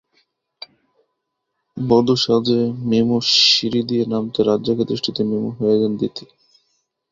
[1.77, 2.59] বধূ সাজে
[2.89, 6.25] মিমো সিঁড়ি দিয়ে নামতে রাজ্জাকের দৃষ্টিতে মিমো হয়ে যান দিতি।